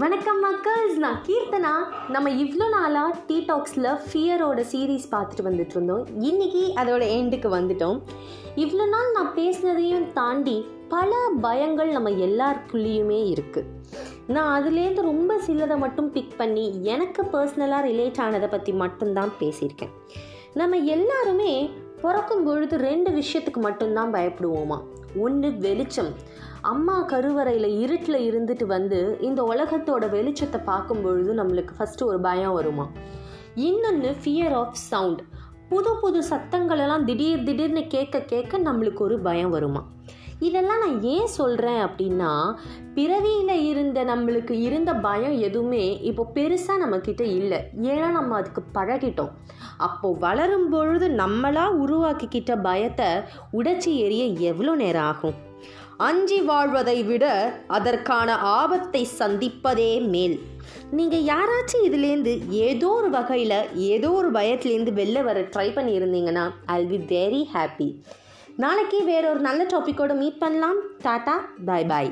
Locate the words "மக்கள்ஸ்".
0.44-0.96